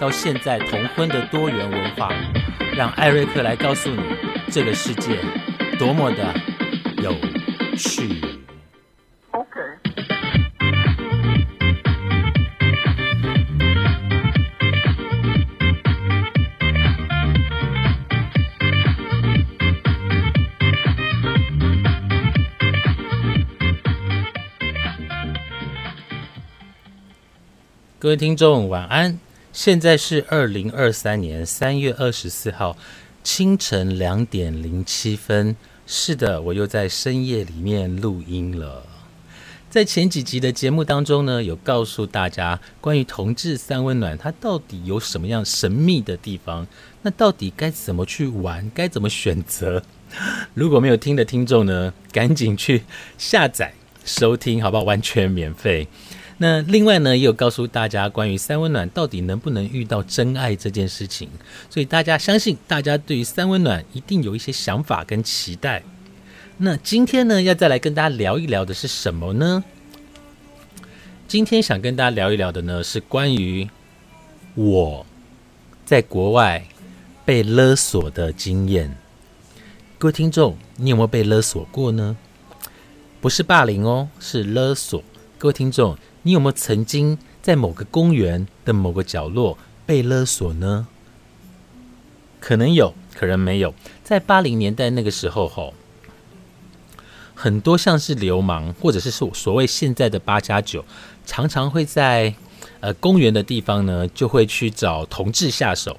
[0.00, 2.12] 到现在同婚的多元文化，
[2.76, 4.02] 让艾瑞克来告诉你，
[4.50, 5.18] 这个世界
[5.78, 6.34] 多么的
[7.02, 7.14] 有
[7.76, 8.20] 趣。
[27.98, 29.18] 各位听众，晚安。
[29.54, 32.76] 现在是二零二三年三月二十四号
[33.22, 35.54] 清晨两点零七分。
[35.86, 38.82] 是的，我又在深夜里面录音了。
[39.70, 46.66] 在前几集的节目当中呢，有告诉大家关于同志三温暖，它到底有什么样神秘的地方？
[47.02, 48.68] 那到底该怎么去玩？
[48.74, 49.84] 该怎么选择？
[50.54, 52.82] 如果没有听的听众呢，赶紧去
[53.16, 53.72] 下载
[54.04, 54.82] 收听，好不好？
[54.82, 55.86] 完全免费。
[56.38, 61.28] 那另外呢，也有告诉大家关于三温暖到底能不能遇到真爱这件事情，
[61.70, 65.82] 所以大家相信，大家对于三温暖一定有一些想法跟期待。
[66.58, 69.62] 那今天呢，要再来跟大家聊一聊的是什么呢？
[71.28, 73.68] 今天想跟大家聊一聊的呢，是关于
[74.56, 75.06] 我
[75.84, 76.66] 在国外
[77.24, 78.96] 被勒索的经验。
[79.98, 82.16] 各位听众，你有没有被勒索过呢？
[83.20, 85.02] 不是霸凌哦，是勒索。
[85.38, 85.96] 各位听众。
[86.24, 90.88] 你有没有曾经在某个公园的某个角落被勒索呢？
[92.40, 93.74] 可能有，可能没有。
[94.02, 95.72] 在八零年代那个时候，吼，
[97.34, 100.84] 很多像是流氓，或者是所所谓现在的八加九，
[101.24, 102.34] 常常会在
[102.80, 105.98] 呃公园的地方呢，就会去找同志下手，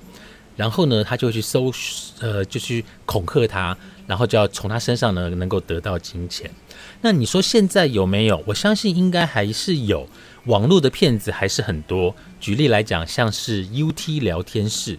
[0.56, 1.72] 然后呢，他就去搜，
[2.19, 6.49] 呃，就去恐吓他，然后就要从他身上呢，能够得到金钱。
[7.01, 8.41] 那你说现在有没有？
[8.47, 10.07] 我相信应该还是有，
[10.45, 12.16] 网络的骗子还是很多。
[12.39, 14.97] 举例来讲，像是 UT 聊天室，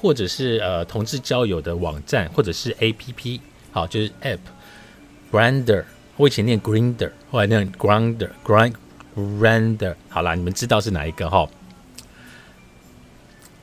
[0.00, 3.40] 或者是呃同志交友的网站，或者是 APP，
[3.70, 5.84] 好，就是 App，Grander，
[6.16, 11.48] 我以前念 Grinder，后来念 Grander，Grinder，好啦，你们知道是哪一个哈？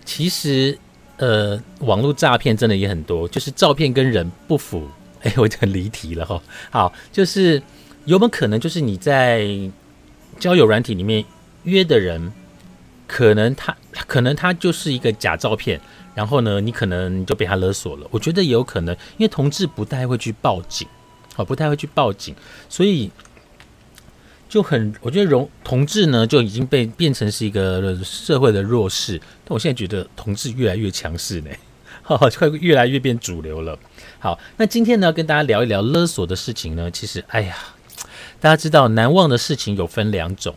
[0.05, 0.77] 其实
[1.19, 4.89] 呃，网络诈骗真的也很多，就是照片跟人不符。
[5.21, 6.41] 哎，我很离题了哈。
[6.71, 7.61] 好，就是。
[8.05, 9.45] 有没有可能就是你在
[10.39, 11.23] 交友软体里面
[11.63, 12.31] 约的人，
[13.05, 13.75] 可能他
[14.07, 15.79] 可能他就是一个假照片，
[16.15, 18.07] 然后呢，你可能就被他勒索了。
[18.09, 20.87] 我觉得也有可能，因为同志不太会去报警，
[21.35, 22.33] 哦，不太会去报警，
[22.67, 23.11] 所以
[24.49, 29.17] 就很我觉得同同志呢就已经被变成是一个社会的弱势。
[29.45, 31.51] 但我现在觉得同志越来越强势呢，
[32.03, 33.79] 哈哈，快越来越变主流了。
[34.19, 37.55] 好，那今天呢跟大家聊一聊勒索的事情呢，其实哎呀。
[38.41, 40.55] 大家知道，难忘的事情有分两种。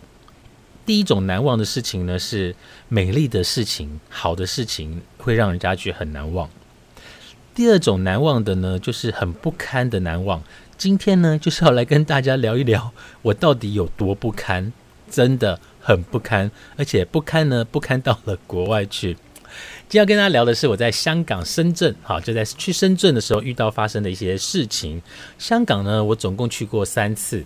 [0.86, 2.54] 第一种难忘的事情呢，是
[2.88, 6.48] 美丽的事情、好的事情，会让人家觉得很难忘。
[7.56, 10.40] 第二种难忘的呢，就是很不堪的难忘。
[10.82, 14.72] 今天呢，就是要来跟大家聊一聊，我到底有多不堪，
[15.08, 19.16] 真的很不堪，而且不堪呢，不堪到了国外去。
[19.88, 25.00] 今天要跟大家聊的是我在香港、深圳，好，就在去深圳的时候遇到发生的一些事情。
[25.38, 27.44] 香港呢，我总共去过三次。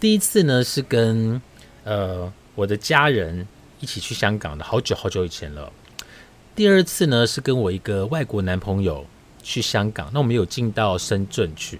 [0.00, 1.38] 第一次呢是跟
[1.84, 3.46] 呃我的家人
[3.80, 5.70] 一起去香港的，好久好久以前了。
[6.56, 9.04] 第二次呢是跟我一个外国男朋友
[9.42, 11.78] 去香港，那我们有进到深圳去。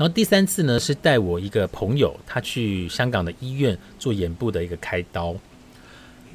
[0.00, 5.36] 然后第三次呢是带我一个朋友，他去香港的医院做眼部的一个开刀。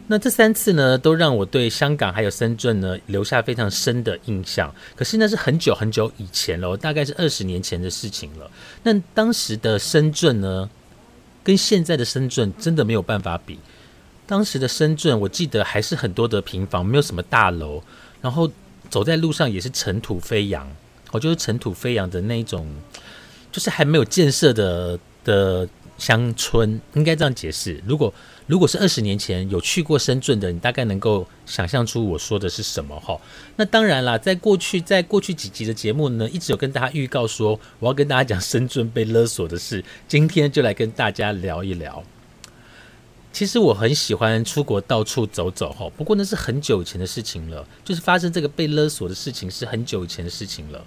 [0.05, 4.71] 那这三次呢，都让我对香港还有深圳呢留下非常深的印象。
[4.95, 8.51] 可是那是很久很久以前了，大概是二十年前的事情了。
[8.83, 10.69] 那当时的深圳呢，
[11.43, 13.57] 跟现在的深圳真的没有办法比。
[14.27, 17.81] 当时的深圳，我记得还是很多的平房，没有什么大楼，
[18.21, 18.47] 然后
[18.91, 20.71] 走在路上也是尘土飞扬，
[21.09, 22.67] 我就是尘土飞扬的那种，
[23.55, 25.65] 就是还没有建设的的
[25.97, 27.81] 乡村，应该这样解释。
[27.87, 28.13] 如果
[28.47, 33.17] 如果是二十年前有去过深圳的，你大概能够想象出我说的是什么哈？
[33.55, 42.03] 那当然啦，在过去在过去几集的节目呢，一直有跟大家预告说我要跟大家讲深圳被勒索的事，今天就来跟大家聊一聊。
[43.31, 50.83] 其实我很喜欢出国到处走走哈，不过那是很久以前的事情了，就是发生这个被勒索的事情是很久以前的事情了。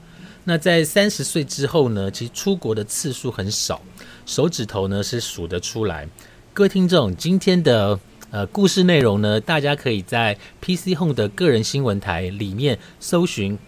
[0.48, 3.82] 那在三十岁之后呢，其实出国的次数很少，
[4.24, 6.08] 手指头呢是数得出来。
[6.54, 8.00] 各位听众，今天的
[8.30, 13.58] 呃故事内容呢，大家可以在 PC Home 的个人新闻台里面搜寻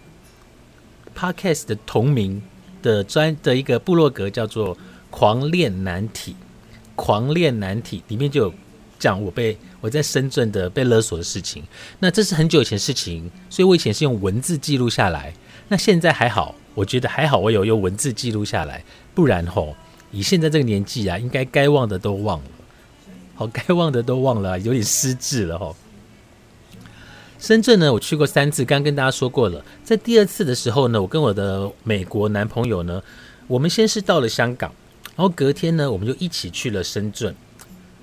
[1.15, 2.41] Podcast 的同名
[2.81, 4.79] 的专的一个部落格，叫做
[5.13, 6.35] “狂恋难题”。
[6.97, 8.55] 狂恋难题里面就有
[8.99, 11.63] 讲我被我在深圳的被勒索的事情。
[11.99, 15.35] 那这是很久以前事情，所以我以前是用文字记录下来。
[15.69, 18.85] 那现在还好，我觉得还好，我有用文字记录下来。
[19.15, 19.75] 不然吼，
[20.13, 22.45] 以现在这个年纪啊，应该该忘的都忘了。
[23.35, 25.77] 好，该忘的都忘了，有点失智了吼。
[27.39, 29.65] 深圳呢，我去过三次，刚跟大家说过了。
[29.83, 33.03] 在第二次的时候呢，我跟我的美国男朋友呢，
[33.47, 34.71] 我们先是到了香港。
[35.17, 37.35] 然后隔天呢，我们就一起去了深圳。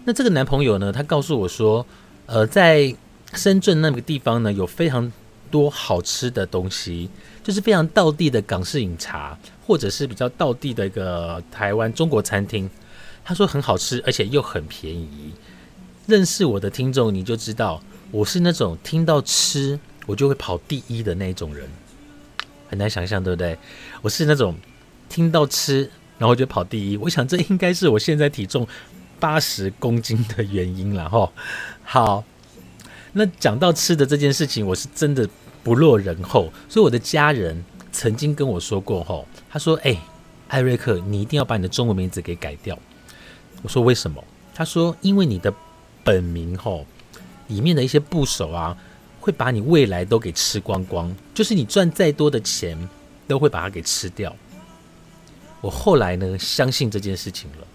[0.05, 1.85] 那这个男朋友呢，他告诉我说，
[2.25, 2.95] 呃，在
[3.33, 5.11] 深圳那个地方呢，有非常
[5.51, 7.09] 多好吃的东西，
[7.47, 12.69] 就是非常道地的港式饮茶，或者是比较道地的一个台湾中国餐厅。
[13.23, 15.31] 他说很好吃，而且又很便宜。
[16.07, 21.69] 认识我的听众，你就知道我是那种听到吃我就会跑第一的那种人，
[22.67, 23.57] 很难想象，对不对？
[24.01, 24.53] 我是那种
[25.07, 25.89] 听到吃。
[26.17, 28.67] 然后就跑第一，我想这应该是我现在体重
[29.21, 31.31] 八十公斤的原因了哈。
[31.85, 32.25] 好，
[33.13, 35.29] 那讲到吃的这件事情，我是真的
[35.67, 37.61] 不落人后，所以我的家人
[37.91, 39.99] 曾经跟我说过吼，他说：“哎，
[40.47, 42.79] 艾瑞克，你一定要把你的中文名字给改掉。”
[43.61, 44.23] 我说：“为什么？”
[44.55, 45.53] 他说：“因为你的
[46.05, 46.85] 本名吼
[47.47, 48.77] 里面的一些部首啊，
[49.19, 52.77] 会把你未来都给吃光光，就是你赚再多的钱
[53.27, 54.33] 都会把它给吃掉。”
[55.59, 57.67] 我后来呢，相信这件事情了，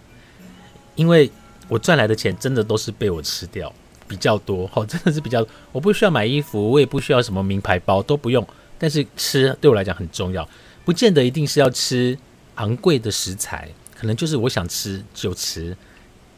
[0.95, 1.31] 因为
[1.69, 3.71] 我赚来的钱真的都是被我吃掉
[4.09, 8.47] 比较多，好， 真的是比较，我不需要买衣服，我也不需要什么名牌包，都不用，
[8.79, 10.49] 但是吃对我来讲很重要，
[10.85, 12.19] 不见得一定是要吃
[12.57, 15.77] 昂贵的食材，可能就是我想吃就吃，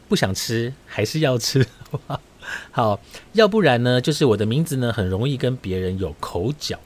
[0.07, 1.65] 不想吃还是要吃，
[2.71, 2.99] 好，
[3.33, 6.79] 要不然呢，就是我的名字呢很容易跟别人有口角，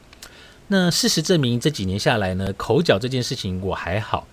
[0.67, 4.27] 那事实证明这几年下来呢，口角这件事情我还好。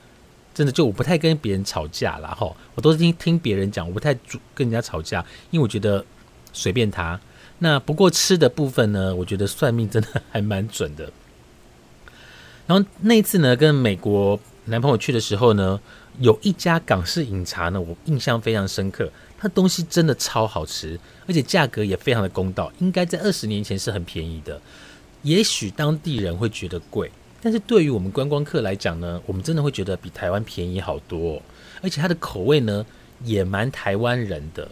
[0.55, 4.15] 真的就我不太跟别人吵架了哈，我都是听听别人讲，我不太
[4.55, 6.03] 跟人家吵架，因为我觉得
[6.57, 7.21] 随便他。
[7.59, 11.13] 那不过吃的部分呢，我觉得算命真的还蛮准的。
[12.67, 15.81] 然后那次呢，跟美国男朋友去的时候呢，
[16.19, 20.99] 有一家港式饮茶呢，我印象非常深刻，它东西真的超好吃，
[21.29, 24.61] 而且价格也非常的公道，应该在二十年前是很便宜的。
[25.23, 27.11] 也许当地人会觉得贵。
[27.41, 31.41] 但是对于我们观光客来讲呢，我们真的会觉得比台湾便宜好多，
[31.81, 32.85] 而且它的口味呢
[33.23, 34.69] 也蛮台湾人的。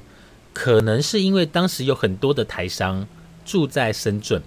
[0.55, 3.07] 可能是因为当时有很多的台商
[3.45, 4.41] 住在深圳，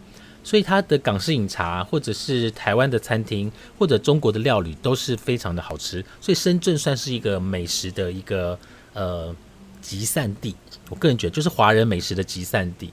[0.44, 8.58] 所以它的港式饮茶或者是台湾的餐厅或者中国的料理都是非常的好吃，所以深圳算是一个美食的一个
[8.94, 9.36] 呃
[9.82, 10.56] 集散地。
[10.90, 12.92] 我个人觉得就是华人美食的集散地。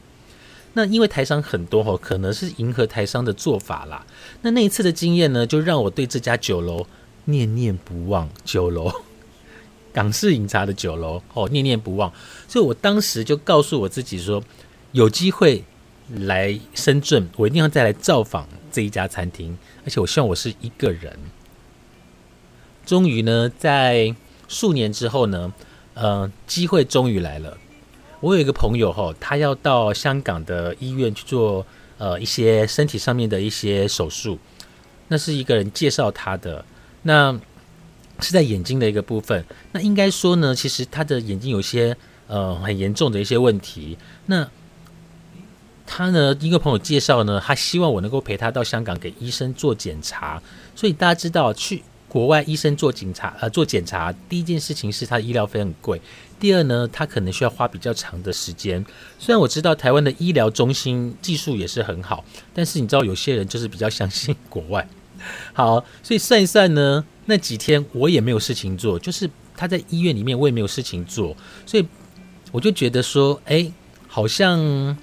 [0.76, 4.05] 那因为台商很多吼，可能是迎合台商的做法啦。
[4.43, 6.84] 那那一次的经验呢，就让我对这家酒楼
[7.26, 8.28] 念念不忘。
[8.44, 8.93] 酒楼，
[9.94, 12.12] 港式饮茶的酒楼哦，念念不忘。
[12.46, 14.43] 所以我当时就告诉我自己说，
[14.93, 15.64] 有机会
[16.27, 19.56] 来深圳，我一定要再来造访这一家餐厅。
[19.84, 21.17] 而且我希望我是一个人。
[22.84, 24.15] 终于呢，在
[24.48, 25.55] 数年之后呢，
[25.94, 27.56] 呃，机会终于来了。
[28.20, 31.65] 我有一个朋友哈，他要到香港的医院去做
[31.98, 34.39] 呃一些身体上面的一些手术，
[35.08, 36.65] 那是一个人介绍他的，
[37.03, 37.39] 那
[38.21, 39.44] 是在眼睛的一个部分。
[39.73, 43.97] 那应该说呢，其实他的眼睛有些呃很严重的一些问题。
[44.27, 44.49] 那
[45.87, 50.43] 他呢，一个朋友介绍呢，他希望我能够陪他到香港给医生做检查。
[50.75, 56.01] 所以大家知道，去国外医生做检查呃做检查，第一件事情是他的医疗费很贵。
[56.41, 58.85] 第二呢，他可能需要花比较长的时间。
[59.19, 64.87] 虽然我知道台湾的医疗中心技术也是很好，但是你知道有些人就是比较相信国外。
[65.53, 71.86] 好，所以算一算呢，那几天我也没有事情做，就是他在医院里面我也没有事情做，所以
[72.52, 73.70] 我就觉得说，哎，
[74.06, 74.96] 好像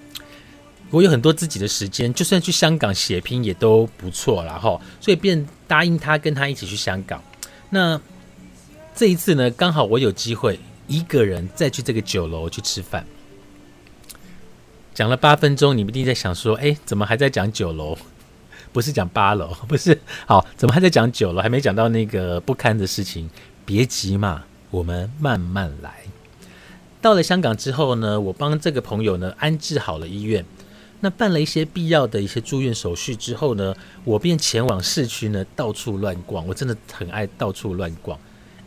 [0.89, 4.79] 我有很多自己的时间，就算去香港写拼也都不错了哈。
[4.99, 7.23] 所以便答应他跟他一起去香港。
[7.69, 7.99] 那
[8.95, 10.59] 这一次呢，刚好我有机会。
[10.87, 13.05] 一个人再去这个酒楼去吃饭，
[14.93, 17.97] 讲了八分钟，你们一定在想说：“哎，怎么还在讲酒楼？
[18.71, 19.99] 不是讲八楼， 不是？
[20.25, 21.41] 好，怎么还在讲九楼？
[21.41, 23.29] 还没讲到那个不堪的事情？
[23.65, 26.03] 别急嘛，我们慢慢来。
[27.01, 30.45] 到了香港之后呢，我帮这个朋友呢安置好了医院，
[30.99, 36.45] 那办了一些必要的一些住院手续之后呢，我便前往市区呢到处乱逛。
[36.47, 38.19] 我真的很爱到处乱逛。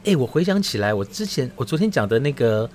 [0.02, 2.68] 诶，我回想起来，我之前我昨天讲的那个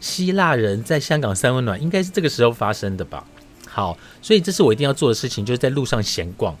[0.00, 3.26] 希腊人在香港三温暖，应该是这个时候发生的吧？
[3.68, 6.56] 好，所以这是我一定要做的事情，就是在路上闲逛。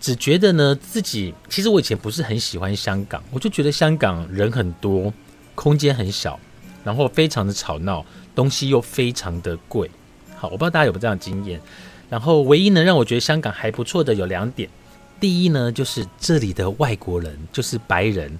[0.00, 5.12] 只觉得呢自己，其实我以前不是很喜欢香港，我就觉得香港人很多。
[5.54, 6.38] 空间很小，
[6.84, 9.90] 然后非常的吵闹，东西又非常的贵。
[10.36, 11.60] 好，我不知道大家有没有这样的经验。
[12.08, 14.70] 然后唯一能让我觉得香港还不错的有两点，
[15.18, 18.38] 第一呢，就是这里的外国人，就是白人，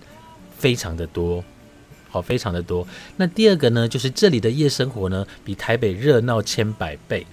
[0.57, 1.43] 非常的多，
[2.09, 2.87] 好，非常的多。
[3.17, 7.27] 那第二个呢，就是这里的夜生活呢，比台北热闹千百倍。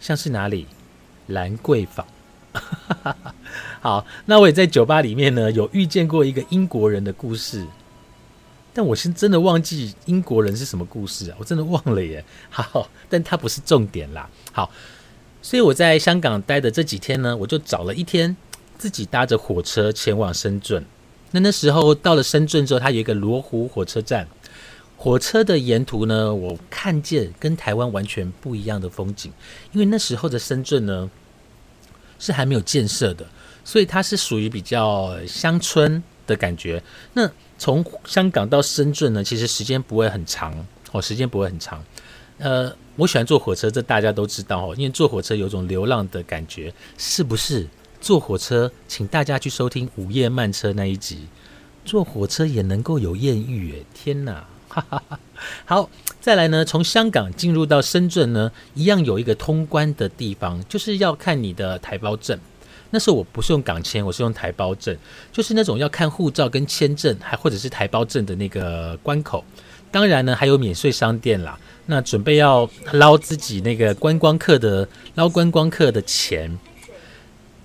[0.00, 0.66] 像是哪里？
[1.28, 2.06] 兰桂坊。
[3.80, 7.66] 好，那我也在酒吧里面呢，有遇见过一个英国人的故事。
[8.72, 11.36] 但我是真的忘记英国人是什么故事啊！
[11.40, 12.22] 我真的忘了耶。
[12.50, 14.28] 好，但它不是重点啦。
[14.52, 14.70] 好，
[15.40, 18.36] 所以我在香港待的这几天呢，我就找了一天，
[18.76, 20.84] 自己搭着火车前往深圳。
[21.36, 24.26] 那那时候到了深圳之后，它有一个罗湖火车站。
[24.96, 29.30] 火车的沿途呢，我看见跟台湾完全不一样的风景。
[29.72, 31.10] 因为那时候的深圳呢，
[32.18, 33.26] 是还没有建设的，
[33.62, 36.82] 所以它是属于比较乡村的感觉。
[37.12, 41.84] 那从香港到深圳呢，其实时间不会很长哦，时间不会很长。
[42.38, 47.68] 呃，我喜欢坐火车，这大家都知道哦，因为坐火车有种流浪的感觉，是不是？
[48.00, 51.26] 坐火车，请大家去收听《午夜慢车》那一集，
[51.84, 54.46] 坐火车也能够有艳遇诶，天哪！
[55.64, 55.88] 好，
[56.20, 62.38] 再来呢，从香港进入到深圳呢，一样有一个通关的地方，就是要看你的台胞证。
[62.90, 64.96] 那时候我不是用港签，我是用台胞证，
[65.32, 69.42] 就是那种要看护照跟签证，还或者是台胞证的那个关口。
[69.90, 71.58] 当然呢，还有免税商店啦。
[71.86, 76.58] 那准备要捞自己那个观光客的捞观光客的钱，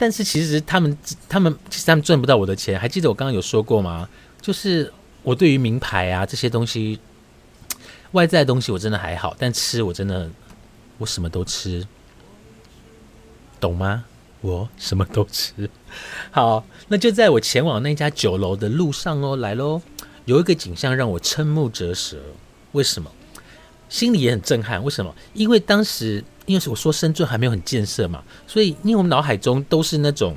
[0.02, 0.98] 但是其实他们
[1.30, 2.80] 他们其实他们赚不到我的钱。
[2.80, 4.10] 还记得我刚刚有说过吗？
[4.42, 4.92] 就是
[5.22, 7.00] 我对于名牌啊这些东西，
[8.14, 10.28] 外在的东西我真的还好，但吃我真的
[10.98, 11.86] 我什么都吃，
[13.60, 14.06] 懂吗？
[14.42, 15.70] 我什么都吃，
[16.32, 19.84] 好，那就在我前往那家酒楼的路上哦，来喽，
[20.26, 22.18] 有一个景象让我瞠目结舌，
[22.72, 23.12] 为什么？
[23.92, 25.14] 心里也很震撼，为什么？
[25.34, 30.34] 因为当时，因为我说深圳还没有很建设嘛，所以因为我们脑海中都是那种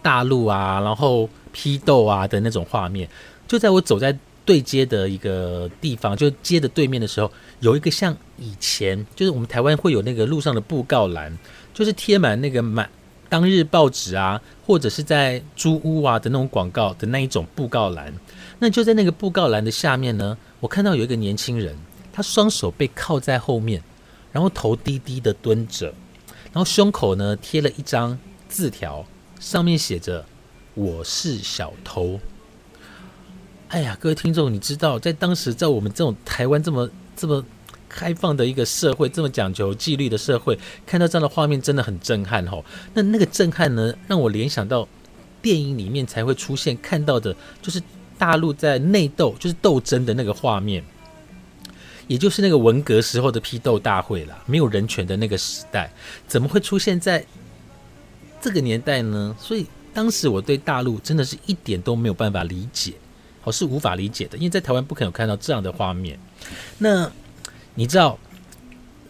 [0.00, 3.08] 大陆啊，然后批斗啊的那种画面。
[3.48, 11.36] 就在我走在对街的一个地方，就街的对面的时候，有一个像以前，就是我们台湾会有那个路上的布告栏。
[11.72, 12.90] 就是贴满那个满
[13.28, 18.12] 当日报纸啊，或者是在租屋啊的那种广告的那一种布告栏。
[18.58, 21.74] 那就在那个布告栏的下面呢，我看到有一个年轻人，
[22.12, 23.82] 他双手被靠在后面，
[24.32, 25.86] 然后头低低的蹲着，
[26.52, 29.06] 然后胸口呢贴了一张字条，
[29.38, 30.24] 上面写着
[30.74, 32.20] “我是小偷”。
[33.68, 37.44] 哎呀，各位听众，你知道在当时在我们这种台湾这么这么。
[37.92, 42.64] 开放的一个社会，这么讲究纪律的社会，看到这样的画面真的很震撼吼。
[42.94, 44.86] 那那个震撼呢，让我联想到
[45.42, 47.82] 电影里面才会出现看到的，就是
[48.16, 50.84] 大陆在内斗，就是斗争的那个画面，
[52.10, 54.36] 也就是那个文革时候的批斗大会啦。
[54.46, 55.88] 没有人权的那个时代，
[56.26, 57.24] 怎么会出现在
[58.40, 59.36] 这个年代呢？
[59.38, 59.64] 所以
[59.94, 62.94] 当时我对大陆真的是一点都没有办法理解，
[63.44, 66.18] 我是无法理解的，因为在台湾不可能有看到这样的画面。
[66.78, 67.08] 那。
[67.76, 68.18] 你知道，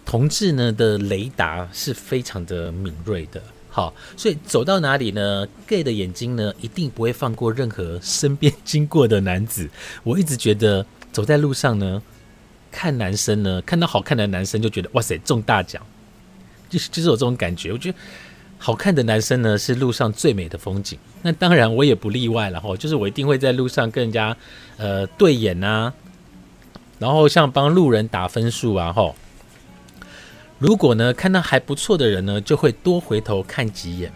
[0.04, 9.69] 同志呢的雷达是非常的敏锐的，好，所以走到哪里呢，gay 的眼睛呢一定不会放过任何身边经过的男子。
[10.04, 12.00] 我一直觉得走在路上呢，
[12.71, 15.83] 看男生呢，看到好看的男生就觉得哇塞中大奖，
[16.69, 17.73] 就是就是有这种感觉。
[17.73, 17.99] 我觉得
[18.59, 20.99] 好看的男生呢是路上最美的风景。
[21.23, 24.37] 那当然我也不例外了哈，就是我一定会在路上跟人家
[24.77, 25.93] 呃对眼啊。
[26.99, 29.17] 然后像帮路人打分数啊，吼！
[30.59, 34.12] 如果呢看到还不错的人呢，就会多回头看几眼。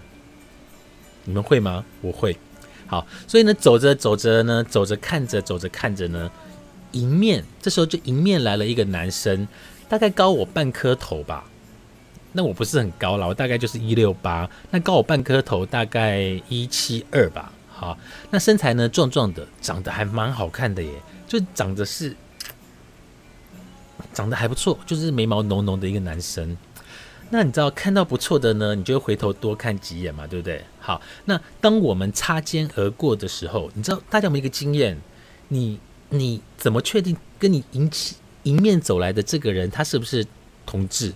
[1.25, 1.83] 你们会吗？
[2.03, 2.37] 我会。
[2.87, 6.31] 好，所以呢走着走着呢，走着看着走着看着呢，
[6.95, 9.47] 迎面这时候就迎面来了一个男生，
[9.89, 11.45] 大概高我半颗头吧。
[12.33, 14.51] 那我不是很高了，我大概就是一六八。
[14.71, 17.53] 那高我半颗头，大概一七二吧。
[17.69, 17.97] 好，
[18.31, 20.91] 那身材呢壮壮的，长得还蛮好看的耶，
[21.29, 22.17] 就长得是。
[24.13, 26.57] 长得还不错，就是眉毛浓浓的一个男生。
[27.31, 30.63] 那你知道看到不错的呢，你就回头多看几眼嘛，对不对？
[30.79, 35.01] 好，那当我们擦肩而过的时候，你知道大家有没有一个经验？
[35.49, 35.81] 你
[36.11, 40.27] 你怎么确定跟你迎起迎面走来的这个人他是不是
[40.67, 41.13] 同志，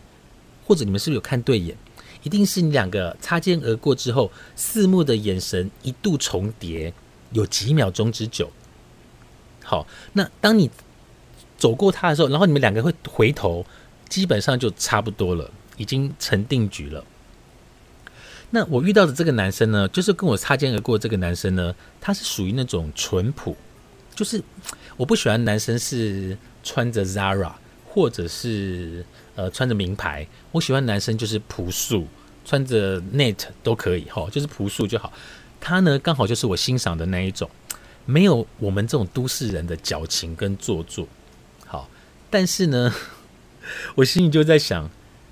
[0.66, 1.76] 或者你们是不是有看对眼？
[2.25, 6.92] 一定是你两个擦肩而过之后，四目的眼神一度重叠，
[7.33, 8.50] 有几秒钟之久。
[9.62, 10.68] 好，那当你
[11.57, 13.64] 走过他的时候，然后你们两个会回头，
[14.09, 17.04] 基本上就差不多了，已经成定局了。
[18.50, 23.57] 那我遇到的这个男生呢，就是跟我擦肩而过这个男生呢，他是属于那种淳朴，
[24.18, 24.42] 就是
[24.96, 27.52] 我不喜欢男生是穿着 Zara
[27.87, 29.06] 或者是
[29.37, 32.08] 呃穿着名牌，我喜欢男生就是朴素，
[32.44, 35.12] 穿着 Net 都可以哈，就是朴素就好。
[35.60, 37.48] 他呢刚好就是我欣赏的那一种，
[38.06, 41.06] 没有我们这种都市人的矫情跟做作。
[41.64, 41.88] 好，
[42.28, 42.92] 但是呢，
[43.94, 44.90] 我心里就在想。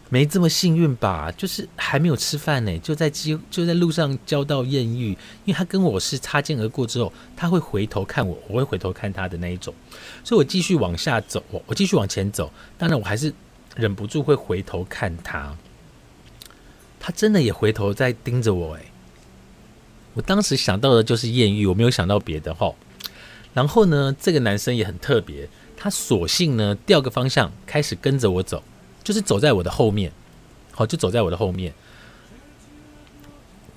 [0.08, 1.32] 没这么幸运吧？
[1.36, 5.10] 就是还没有吃饭呢，就在机就在路上交到艳遇。
[5.44, 9.75] 因为他跟我是擦肩而过之后，他会回头看我，我会回头看他的那一种。
[10.22, 12.52] 所以我继续往下走，我继续往前走。
[12.78, 13.34] 当然，我还是
[13.75, 15.56] 忍不住会回头看他。
[17.00, 18.86] 他真的也回头在盯着我，诶，
[20.14, 22.72] 我当时想到的就是艳遇，我没有想到别的哈。
[23.54, 28.62] 然后呢，这个男生也很特别，他索性呢调个方向，开始跟着我走。
[29.06, 30.10] 就是走在我的后面，
[30.72, 31.72] 好，就走在我的后面。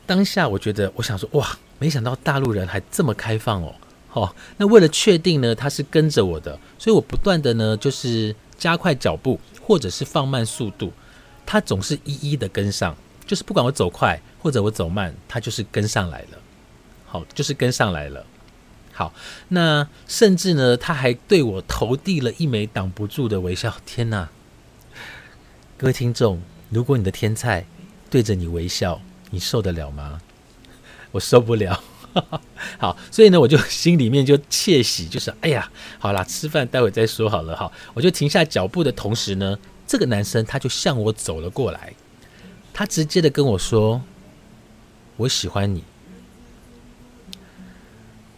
[0.08, 3.76] 当下我觉得，我想说，哇，没想到大陆人还这么开放哦，
[4.08, 10.92] 好，那为了确定呢，他是跟着我的，所以我不断的呢，就是加快脚步，或者是放慢速度，
[11.46, 16.40] 他总是一一的跟上，就是不管我走快或者我走慢，他就是跟上来了，
[17.06, 18.26] 好，就是跟上来了，
[18.94, 19.14] 好，
[19.50, 24.28] 那甚至呢，他还对我投递了一枚挡不住的微笑，天哪！
[25.80, 27.66] 各位听众，如果你的天菜
[28.10, 30.20] 对着你微笑，你受得了吗？
[31.12, 31.82] 我受不了。
[32.78, 37.56] 好，所以呢，我就心里面就窃喜，就是哎呀，好啦，吃饭待会再说好了。
[37.56, 39.58] 哈，我就停下脚步的同时呢，
[39.88, 41.94] 这个男生他就向我走了过来，
[42.74, 44.02] 他直接的跟我说
[45.16, 45.86] ：“我喜欢你。”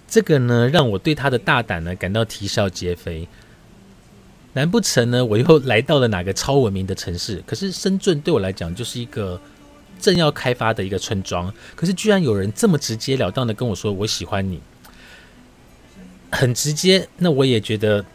[0.08, 3.28] 这个呢，让我对他的大胆呢感到啼笑皆非。
[4.54, 5.24] 难不成呢？
[5.24, 7.42] 我又来到了哪个超文明的城市？
[7.46, 9.40] 可是深圳对我来讲就是一个
[10.00, 11.54] 正要开发的一个村庄。
[11.76, 14.62] 可是居然有人这么直截了当的跟我说：“我喜欢你。”
[16.32, 18.06] 很直接，那我也觉得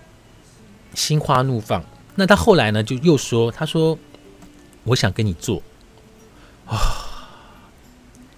[0.95, 1.85] 心花怒放。
[2.15, 3.99] 那他后来呢，就又说：“他说
[4.85, 5.63] 我想跟你做
[6.67, 6.79] 啊，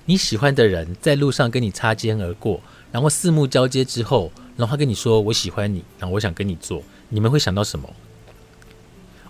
[0.05, 7.89] 你喜欢的人在路上跟你擦肩而过，然后四目交接之后，然后他跟你说我喜欢你，然后我想跟你做。”你们会想到什么？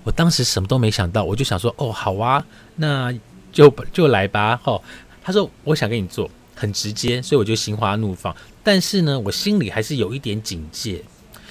[0.02, 3.14] 我当时什么都没想到，我就想说：“哦，好啊，那
[3.52, 4.80] 就就来吧。”哈，
[5.22, 8.34] 他说：“我想跟你做，很直接，所以我就心花怒放。
[8.64, 11.04] 但是呢，我心里还是有一点警戒，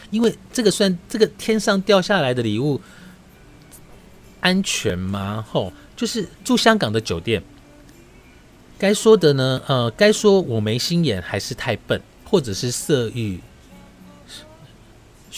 [0.09, 2.81] 因为这个算这个天上掉下来的礼物
[4.39, 5.45] 安全吗？
[5.49, 7.41] 吼，就是住香港的酒店，
[8.77, 13.39] 该说的呢，呃，该说我没心眼，还是太笨，或者是色欲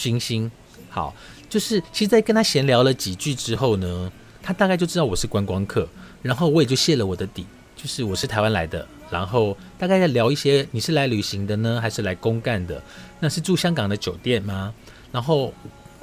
[0.00, 0.50] 星星。”
[0.88, 1.14] 好，
[1.48, 4.10] 就是其实，在跟他闲聊了几句之后呢，
[4.42, 5.86] 他大概就知道我是观光客，
[6.20, 12.82] 然后我也就泄了我的底，就是我是台湾来的，然后大概在聊一些，你是来旅行的呢，还是来公干的？
[13.20, 14.74] 那是住香港的酒店吗？
[15.12, 15.54] 然后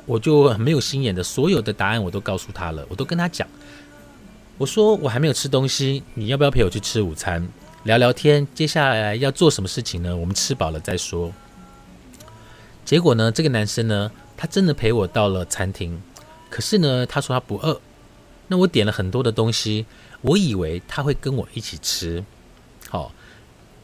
[0.06, 3.46] 我就很没有心眼的，所有的答案我都告诉他了，我都跟他讲，
[4.58, 7.46] 我说我还没有吃东西，你要不要陪我去吃午餐，
[7.84, 8.48] 聊聊天？
[8.56, 10.16] 接下来要做什么事情呢？
[10.16, 11.30] 我们吃饱了再说。
[12.88, 14.10] 结果呢，这个男生呢？
[14.38, 16.02] 他真的陪我到了餐厅，
[16.50, 17.82] 可是呢，他说他不饿。
[18.48, 19.86] 那我点了很多的东西，
[20.22, 22.24] 我以为他会跟我一起吃，
[22.88, 23.12] 好，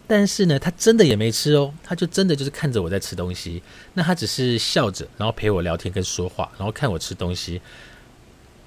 [0.08, 3.62] 但是呢，他真的也没吃哦，他就真的就是看着我在吃东西。
[3.94, 7.62] 那他只是笑着，然后陪我聊天跟说话，然后看我吃东西。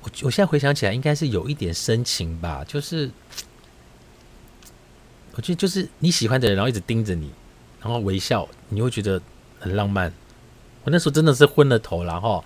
[0.02, 3.10] 我我现在回想起来，应该是有一点深情吧，就是
[5.32, 7.30] 我觉得就是你喜欢的人，然后一直盯着你，
[7.80, 9.18] 然后微笑，你会觉得
[9.58, 10.12] 很浪漫。
[10.86, 12.42] 我那时候真的是昏了头了哈，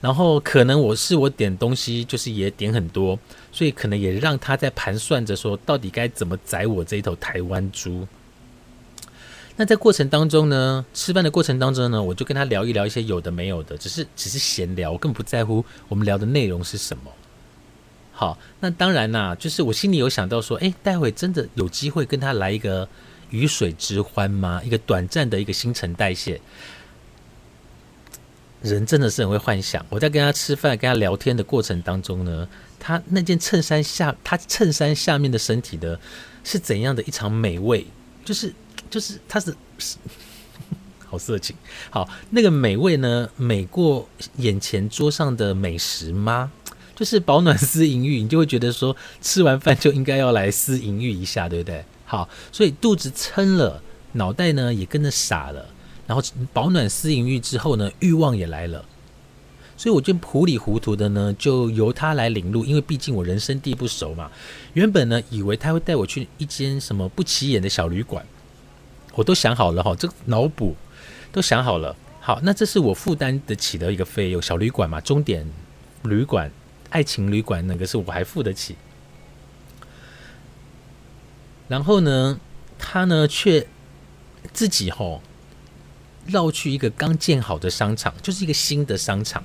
[0.00, 3.16] 然后可能我是我点东西就是也点很多，
[3.52, 8.06] 所以可能也让他在盘算着说到底该怎么宰我这一头台湾猪。
[9.56, 17.04] 那在过程当中呢，吃饭的过程当中呢，我就跟他聊一聊一些有的没有的，只是只是闲聊，我根本不在乎我们聊的内容是什么。
[18.10, 22.88] 好，那当然啦，就是我心里有想到说，哎，待会真的有机会跟他来一个
[23.30, 24.60] 鱼水之欢吗？
[24.64, 26.40] 一个短暂的一个新陈代谢。
[28.64, 29.84] 人真的是很会幻想。
[29.90, 32.48] 我在跟他吃饭、跟他聊天的过程当中呢，
[32.80, 36.00] 他那件衬衫下，他衬衫下面的身体的，
[36.42, 37.86] 是怎样的一场美味？
[38.24, 38.52] 就是
[38.88, 39.54] 就是他是，
[41.06, 41.54] 好色情。
[41.90, 46.50] 好，那个美味呢，美过眼前桌上的美食吗？
[46.96, 51.84] 就是保暖思淫欲，你就会觉得说，吃完饭就应该要来思淫欲一下，对不对？
[52.06, 55.66] 好，所以肚子撑了，脑袋呢也跟着傻了，
[56.06, 58.84] 然后保暖私淫欲之后呢，欲望也来了。
[59.76, 64.30] 所以我就糊里糊涂的呢，就由他来领路，因为毕竟我人生地不熟嘛。
[64.74, 68.24] 原本呢，以为他会带我去一间什么不起眼的小旅馆，
[69.14, 70.76] 我都想好了哈，这个脑补
[71.32, 71.96] 都想好了。
[72.20, 75.44] 好，那这是我负担得起的一个费用，小旅馆嘛，终点
[76.04, 76.50] 旅馆、
[76.90, 78.76] 爱情旅馆那个是我还付得起。
[81.66, 82.38] 然后呢，
[82.78, 83.66] 他呢却
[84.52, 85.20] 自己吼
[86.26, 89.42] 绕去一个刚建好的商场，就是一个新的商场。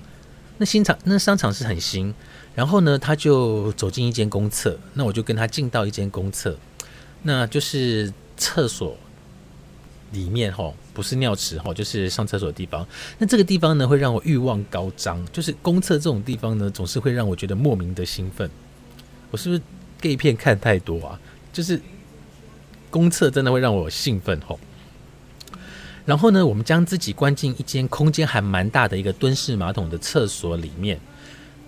[0.57, 2.13] 那新场那商场是很新，
[2.53, 6.57] 然后呢，他就走进一间公厕，那我就跟他进到一间公厕，
[7.23, 8.97] 那就是厕所
[10.11, 12.85] 里面哈，不是尿池哈，就是上厕所的地方。
[13.17, 18.49] 那这个地方呢，会让我欲望高涨，就是公厕这种地方呢，总是会让我觉得莫名的兴奋。
[19.31, 19.61] 我是不是
[20.01, 21.19] gay 片看太多啊？
[21.53, 21.79] 就是
[22.89, 24.59] 公厕真的会让我兴奋吼。
[26.09, 30.99] 然后呢，我们将自己关进一间空间还蛮大的一个蹲式马桶的厕所里面。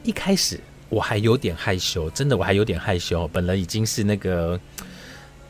[0.02, 3.28] 一开始我还有点害羞，真的我还有点害羞。
[3.28, 4.60] 本来已经是那个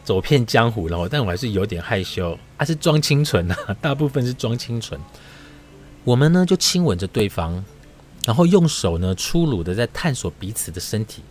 [0.04, 2.38] 走遍江湖了，但我还是有点害羞。
[2.58, 5.00] 还是装清纯啊，大部分是装清纯。
[6.04, 7.64] 我们呢就亲吻着对方，
[8.26, 11.24] 然后用手呢粗鲁的在探索彼此的身体，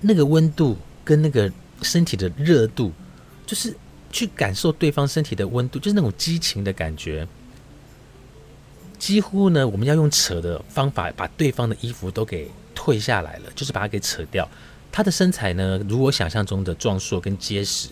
[0.00, 1.50] 那个温度跟那个
[1.82, 2.92] 身体的热度，
[3.44, 3.76] 就是。
[4.16, 7.28] 去感受对方身体的温度，就是那种激情的感觉。
[8.98, 14.48] 几乎呢，我们要用扯的方法把对方的衣服都给退下来了，就是把它给扯掉。
[14.90, 17.90] 他的身材呢，如我想象中的壮硕跟结实。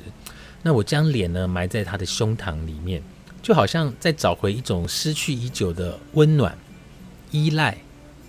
[0.62, 3.02] 那我将脸呢埋在他的胸膛里面，
[3.42, 6.56] 就好像在找回一种失去已久的温暖、
[7.30, 7.76] 依赖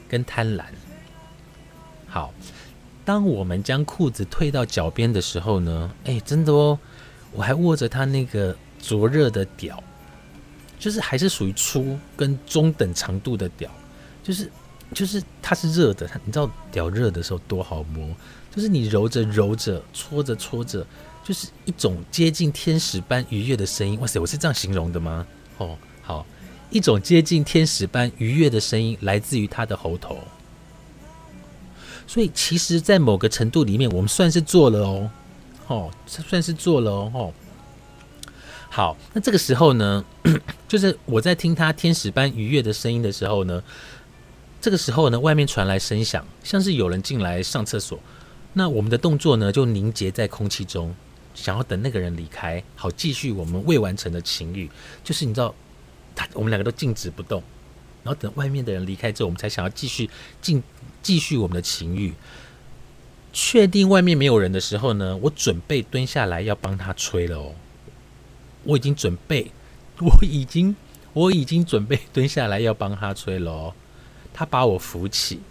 [0.10, 0.66] 跟贪婪。
[2.08, 2.34] 好，
[3.06, 6.78] 当我们将裤子退到脚边的时候呢，哎，真的哦。
[7.36, 9.84] 我还握着他那个灼热的屌，
[10.80, 13.70] 就是还是属于粗跟中等长度的屌，
[14.24, 14.50] 就是
[14.94, 18.08] 就是它是热的，你知道屌热的时候多好摸，
[18.56, 20.86] 就是你揉着揉着搓着搓着，
[21.24, 24.00] 就是一种接近天使般愉悦的声音。
[24.00, 25.28] 哇塞，我是这样形容的吗？
[25.58, 26.26] 哦，好，
[26.70, 30.20] 一种接近天使般愉悦的声音来自于他的喉头，
[32.08, 35.10] 所以其实，在某个程度里面，我们算是做了哦。
[35.68, 37.34] 哦，这算是做了哦。
[38.70, 40.04] 好，那这个时候呢，
[40.68, 43.64] 就是我在听他天使般愉悦的声音的时候呢，
[44.60, 47.98] 这个时候呢，外面传来声响，像是有人进来上厕所。
[48.54, 50.94] 那我们的动作呢，就凝结在空气中，
[51.34, 54.70] 想要等那个人离开，好继续我们未完成的情欲。
[55.04, 55.56] 就是你知道，
[56.14, 57.42] 他我们两个都静止不动，
[58.04, 60.10] 然后等外面的人离开之后，我们才想要继续
[60.42, 60.62] 进
[61.02, 62.14] 继续我们的情欲。
[63.38, 67.54] 确定外面没有人的时候呢，我准备蹲下来要帮他吹了哦。
[68.64, 69.52] 我已经准备，
[70.00, 70.74] 我已经，
[71.12, 73.74] 我已经准备蹲下来要帮他吹了哦。
[74.34, 75.42] 他把我扶起，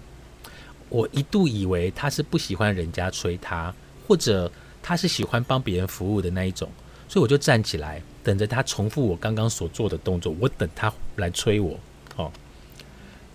[0.89, 3.75] 我一度以为他是不喜欢人家吹他，
[4.09, 4.51] 或者
[4.83, 6.71] 他是喜欢帮别人服务的那一种，
[7.07, 10.35] 所以我就站起来等着他重复我刚刚所做的动作。
[10.41, 11.79] 我等他来吹我
[12.17, 12.33] 哦。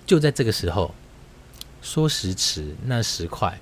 [0.07, 0.95] 就在这个时候，
[1.83, 3.59] 说时迟，那时快。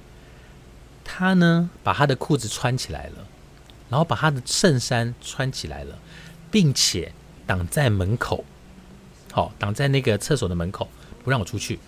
[1.09, 3.25] 他呢，把他的裤子穿起来了，
[3.89, 5.97] 然后把他的衬衫穿起来了，
[6.51, 7.13] 并且
[7.45, 8.43] 挡在门口，
[9.31, 10.89] 好，挡在那个厕所的门口，
[11.23, 11.79] 不让我出去。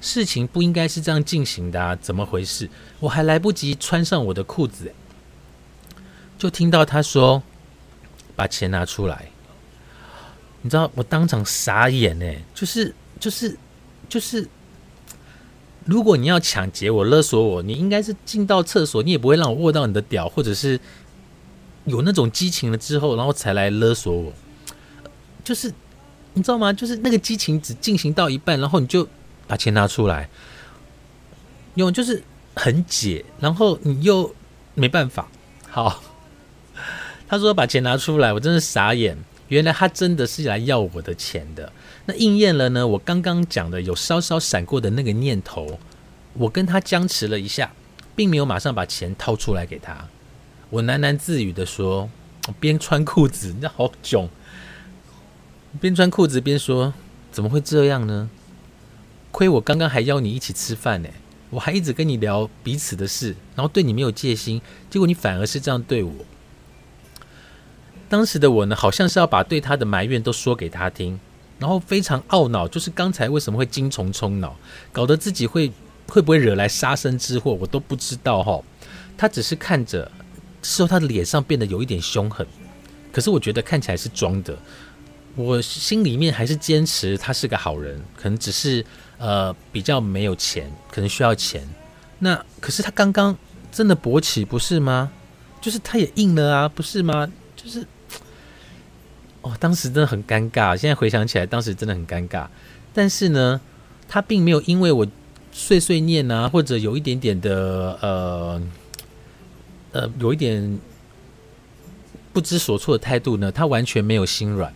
[0.00, 2.70] 事情不应该是这样进行的啊，怎么回事？
[3.00, 4.94] 我还来不及穿上我的裤子，
[6.38, 7.42] 就听到他说
[8.36, 9.30] ：“把钱拿出来。”
[10.62, 13.58] 你知道，我当场傻眼呢，就是就是
[14.08, 14.48] 就是。
[15.84, 20.80] 如果你要抢劫我、勒索我，你应该是进到厕所，你也不会让我握到你的屌，或者是
[21.84, 24.32] 有那种激情了之后，然后才来勒索我。
[25.44, 25.72] 就是
[26.32, 26.72] 你知道吗？
[26.72, 29.06] 就是那个激情只进行到一半，然后你就
[29.46, 30.30] 把钱拿出来，
[31.74, 32.22] 用就是
[32.56, 34.34] 很解，然后你又
[34.74, 35.28] 没办法。
[35.68, 36.02] 好，
[37.28, 39.18] 他说把钱拿出来，我真是傻眼。
[39.48, 41.72] 原来他真的是来要我的钱的。
[42.06, 42.86] 那应验了呢？
[42.86, 45.78] 我刚刚讲的有稍稍闪过的那个念头，
[46.34, 47.72] 我跟他僵持了一下，
[48.16, 50.08] 并没有马上把钱掏出来给他。
[50.70, 52.10] 我喃喃自语的说
[52.58, 54.28] ：“边穿裤子，那好囧。”
[55.80, 56.92] 边穿裤子边说
[57.30, 58.28] ：“怎么会这样呢？
[59.30, 61.08] 亏我刚刚还邀你一起吃饭呢，
[61.50, 66.12] 我还一直跟你聊彼此的事，然后对你没有戒心，结果你反而是这样对我。”
[68.14, 71.18] 当时的我呢，好像是要把对他的埋怨都说给他听，
[71.58, 74.56] 然后非常懊恼，就是刚才为什么会精虫冲脑，
[74.92, 75.72] 搞得自己会
[76.06, 78.62] 会不会惹来杀身之祸，我都不知道哈。
[79.18, 80.08] 他只是看着，
[80.62, 82.46] 之后他的脸上变得有一点凶狠，
[83.12, 84.56] 可是我觉得看起来是装的。
[85.34, 88.86] 我心里面还是坚持他是个好人，可能只是
[89.18, 91.68] 呃比较没有钱，可能需要钱。
[92.20, 93.36] 那可是他刚刚
[93.72, 95.10] 真的勃起不是吗？
[95.60, 97.28] 就是他也硬了啊，不是吗？
[97.56, 97.84] 就是
[99.44, 100.74] 哦，当时真的很尴尬。
[100.74, 102.48] 现在回想起来，当时真的很尴尬。
[102.92, 103.60] 但是呢，
[104.08, 105.06] 他并没有因为我
[105.52, 108.62] 碎碎念啊，或者有一点点的呃
[109.92, 110.78] 呃有一点
[112.32, 114.72] 不知所措的态度呢，他完全没有心软。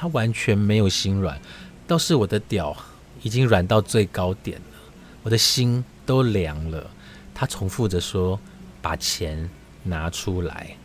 [0.00, 1.36] 他完全没有心软，
[1.84, 2.76] 倒是我的屌
[3.20, 4.78] 已经软到最高点了，
[5.24, 6.88] 我的心都凉了。
[7.34, 8.38] 他重复着说
[8.80, 9.50] ：“把钱
[9.82, 10.76] 拿出来。”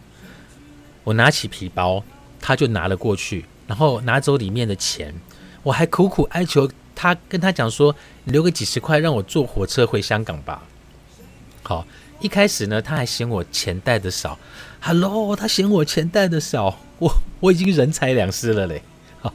[1.06, 2.04] 我拿起皮包，
[2.46, 5.16] 他就拿了过去，然后拿走里面的钱。
[5.64, 10.62] 我还苦苦哀求他，跟他讲说：“留个几十块让我坐火车回香港吧。”
[11.64, 11.88] 好，
[12.20, 14.38] 一开始呢，他还嫌我钱带的少。
[14.82, 18.84] Hello，他嫌我钱带的少，我我已经人财两失了嘞。
[19.22, 19.34] 好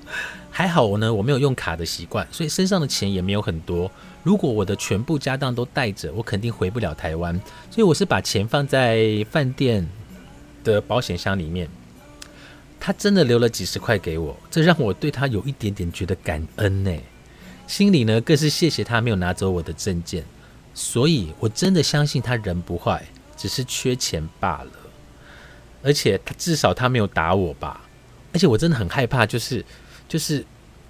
[0.50, 3.90] 还好我呢，我没有用卡的习惯，所以身上的钱也没有很多。
[4.22, 7.34] 如果我的全部家当都带着，我肯定回不了台湾。
[7.70, 9.88] 所以我是把钱放在饭店
[10.62, 11.66] 的保险箱里面。
[12.80, 16.92] 他真的留了几十块给我，这让我对他有一点点觉得感恩呢。
[17.66, 20.24] 心里呢更是谢谢他没有拿走我的证件。
[20.74, 23.04] 所以我真的相信他人不坏，
[23.36, 24.70] 只是缺钱罢了。
[25.82, 27.80] 而且他至少他没有打我吧。
[28.32, 29.64] 而且我真的很害怕，就是
[30.08, 30.44] 就是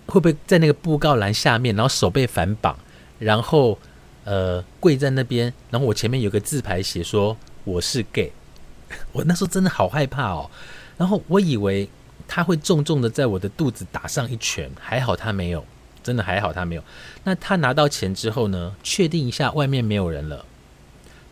[0.06, 2.78] 会不会在那个布告栏下面，然后手被反绑，
[3.18, 3.78] 然后
[4.24, 8.32] 呃跪在那边，然后我前面有个字牌写说我是 gay，
[9.12, 10.50] 我那时候真的好害怕哦。
[10.98, 11.88] 然后我以为
[12.26, 15.64] 他会重重的在我的肚子打上一拳，还好他没有，
[16.02, 16.84] 真的还好他没有。
[17.24, 20.44] 那他拿到钱之后呢，确定一下外面没有人了，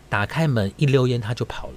[0.09, 1.75] 打开门一溜烟他就跑了，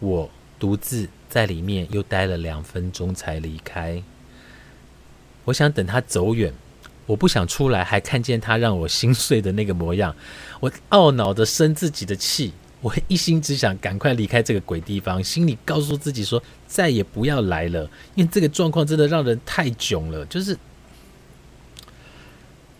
[0.00, 0.30] 我。
[0.60, 4.02] 独自在里面又待了两分钟才离开。
[5.46, 6.52] 我想等他走远，
[7.06, 10.14] 我不想出来还看见他让我心碎的那个模样。
[10.60, 20.24] 我懊恼的生自己的气，我一心只想赶快离开这个鬼地方，心里告诉自己说再也不要来了，因为这个状况真的让人太囧了。
[20.26, 20.56] 就是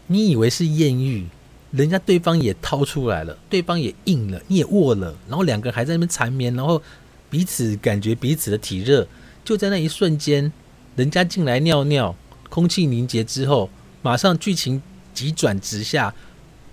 [0.07, 1.27] 你以为是艳遇，
[1.71, 6.83] 人家对方也掏出来了，对方也硬了，你也握了，然后两个人还在那边缠绵，然后。
[7.31, 9.07] 彼此感觉彼此的体热，
[9.45, 10.53] 就在那一瞬间，
[10.97, 12.13] 人家进来尿尿，
[12.49, 13.71] 空气凝结之后，
[14.03, 14.83] 马上剧情
[15.15, 16.13] 急转直下，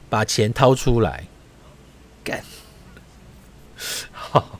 [0.09, 1.27] 把钱掏出来，
[2.23, 2.43] 干，
[4.11, 4.59] 好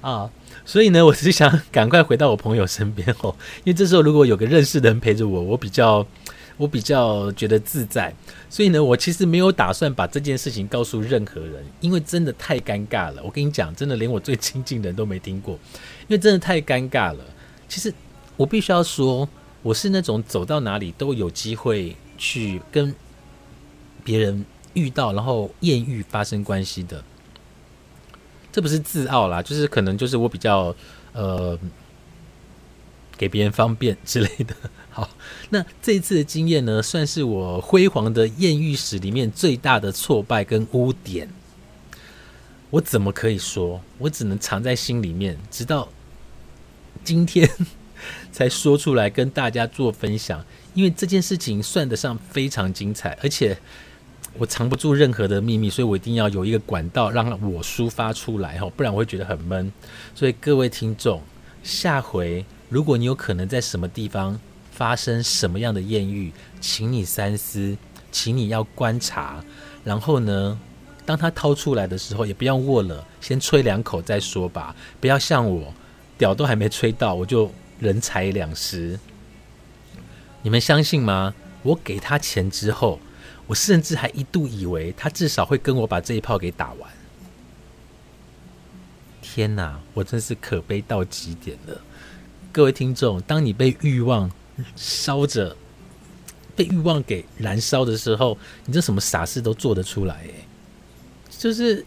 [0.00, 0.30] 啊，
[0.64, 3.34] 所以呢，我是想 赶快回到我朋友身边哦，
[3.64, 6.06] 因为这时候如果有个认识的人陪着我，我比较。
[6.58, 8.14] 我比较觉得自在，
[8.48, 13.22] 所以呢，我其实没有打算把这件事情告诉任何人，因为真的太尴尬了。
[13.24, 15.54] 我跟你讲，真的连我最亲近的人都没听过，
[16.02, 17.24] 因为真的太尴尬了。
[17.68, 17.92] 其实
[18.36, 19.26] 我必须要说，
[19.62, 22.94] 我是那种走到哪里都有机会去跟
[24.04, 27.02] 别人遇到，然后艳遇发生关系的。
[28.52, 30.74] 这不是自傲啦，就是可能就是我比较
[31.14, 31.58] 呃
[33.16, 34.54] 给别人方便之类的。
[34.90, 35.08] 好，
[35.48, 41.28] 那这一次的经验呢，算是我辉煌的艳遇史里面最大的挫败跟污点。
[42.68, 43.80] 我怎么可以说？
[43.98, 45.88] 我只能藏在心里面，直到
[47.02, 47.48] 今天
[48.32, 50.44] 才说出来跟大家做分享。
[50.74, 53.58] 因为这件事情算得上非常精彩，而且
[54.38, 59.70] 我藏不住任何的秘密，所以我一定要有一个管道让我抒发出来哈，不然我会觉得很闷。
[60.14, 61.20] 所以各位听众，
[61.62, 64.40] 下回如果你有可能在什么地方，
[64.70, 67.76] 发生什么样的艳遇，请你三思，
[68.10, 69.44] 请你要观察，
[69.84, 70.58] 然后呢，
[71.04, 75.72] 当他掏出来的时候，也不要握了，先吹两口再说吧，不要像我，
[76.16, 78.98] 屌都还没吹到，我就人财两失。
[80.40, 81.34] 你们相信吗？
[81.62, 82.98] 我给他钱之后，
[83.52, 86.90] 我甚至还一度以为他至少会跟我把这一炮给打完。
[89.20, 91.78] 天哪，我真是可悲到极点了！
[92.50, 94.30] 各位听众，当你被欲望
[94.74, 95.54] 烧着，
[96.56, 100.14] 被欲望给燃烧的时候，你这什么傻事都做得出来？
[100.14, 100.30] 哎，
[101.28, 101.84] 就是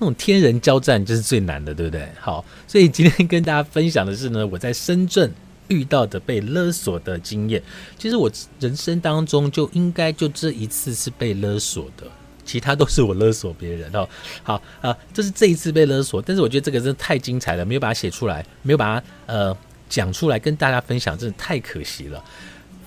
[0.00, 2.08] 那种天人交战，就是最难的，对不对？
[2.18, 5.32] 好，所以今天跟大家分享的是呢，我在深圳
[5.70, 7.62] 遇到的被勒索的经验。
[7.98, 8.30] 其实我
[8.60, 12.06] 人生当中就应该就这一次是被勒索的。
[12.42, 14.08] 其他都是我勒索别人哦。
[14.42, 19.56] 好啊，这是这一次被勒索，但是我觉得这个真的太精彩了，没有把它写出来，没有把它呃
[19.88, 22.24] 讲出来跟大家分享，真的太可惜了。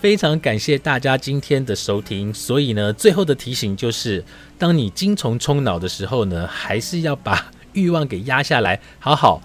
[0.01, 2.33] 非常感谢大家今天的收听。
[2.33, 4.21] 所以呢，最后的提醒就是，
[4.57, 9.41] 当你精虫冲脑的时候呢，还是要把欲望给压下来，好好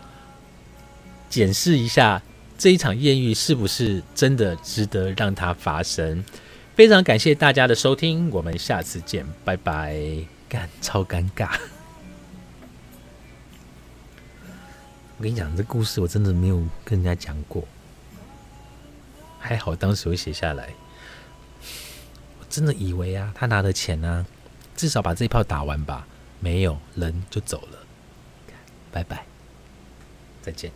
[1.31, 2.21] 检视一下
[2.59, 6.25] 这一场艳遇是不是真的值得让它发生。
[6.75, 9.97] 非常感谢大家的收听，我们下次见，拜拜。
[10.49, 11.57] 干，超尴尬。
[15.19, 17.63] 我跟你讲，这故事我真的没有跟人家讲过。
[19.39, 20.71] 还好当时我写下来，
[22.41, 24.27] 我真的以为啊，他拿的钱呢，
[24.77, 26.07] 至少把这一炮打完吧，
[26.41, 27.79] 没有人就走了，
[28.91, 29.25] 拜拜，
[30.43, 30.73] 再见。